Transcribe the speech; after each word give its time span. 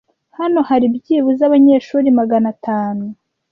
Hano 0.37 0.59
hari 0.69 0.85
byibuze 0.95 1.41
abanyeshuri 1.49 2.07
Magana 2.19 2.47
atanu. 2.55 3.05